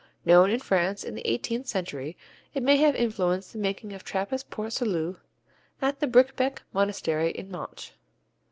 Known 0.25 0.49
in 0.49 0.59
France 0.59 1.03
in 1.03 1.13
the 1.13 1.27
eighteenth 1.29 1.67
century, 1.67 2.17
it 2.55 2.63
may 2.63 2.77
have 2.77 2.95
influenced 2.95 3.53
the 3.53 3.59
making 3.59 3.93
of 3.93 4.03
Trappist 4.03 4.49
Port 4.49 4.73
Salut 4.73 5.19
at 5.79 5.99
the 5.99 6.07
Bricquebec 6.07 6.63
Monastery 6.73 7.29
in 7.29 7.51
Manche. 7.51 7.93